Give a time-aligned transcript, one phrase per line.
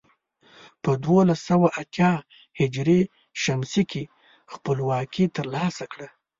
[0.83, 2.11] په دولس سوه اتيا
[2.57, 2.61] ه
[3.73, 4.03] ش کې
[4.53, 6.07] خپلواکي تر لاسه کړه.